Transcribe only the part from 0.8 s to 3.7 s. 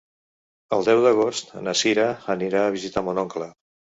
deu d'agost na Sira anirà a visitar mon oncle.